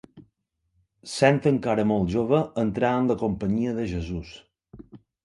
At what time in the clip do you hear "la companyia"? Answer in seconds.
3.13-3.75